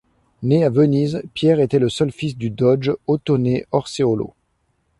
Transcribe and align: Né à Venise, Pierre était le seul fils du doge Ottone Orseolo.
Né 0.41 0.63
à 0.63 0.69
Venise, 0.71 1.21
Pierre 1.35 1.59
était 1.59 1.77
le 1.77 1.87
seul 1.87 2.11
fils 2.11 2.35
du 2.35 2.49
doge 2.49 2.91
Ottone 3.05 3.59
Orseolo. 3.71 4.33